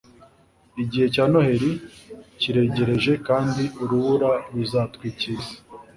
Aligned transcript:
igihe 0.83 1.05
cya 1.13 1.23
noheri 1.31 1.71
kiregereje, 2.39 3.11
kandi 3.27 3.63
urubura 3.81 4.29
ruzatwikira 4.53 5.33
isi 5.39 5.57